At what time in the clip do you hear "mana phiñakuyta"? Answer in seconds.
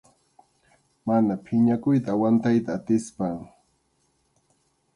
1.07-2.09